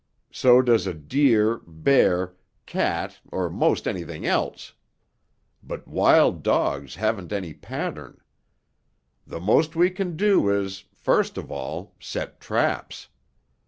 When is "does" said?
0.63-0.87